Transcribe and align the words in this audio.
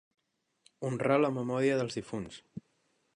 Honrar 0.89 1.19
la 1.25 1.31
memòria 1.37 1.77
dels 1.81 1.99
difunts. 2.01 2.41